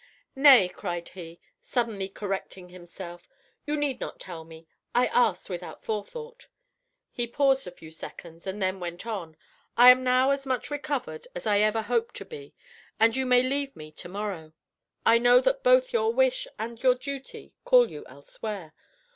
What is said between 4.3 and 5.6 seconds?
me; I asked